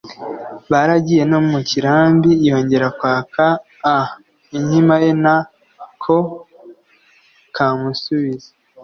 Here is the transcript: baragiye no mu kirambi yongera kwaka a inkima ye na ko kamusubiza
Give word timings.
baragiye 0.71 1.23
no 1.31 1.39
mu 1.49 1.59
kirambi 1.69 2.31
yongera 2.47 2.87
kwaka 2.97 3.45
a 3.95 3.97
inkima 4.57 4.95
ye 5.03 5.11
na 5.23 5.35
ko 6.03 6.17
kamusubiza 7.55 8.49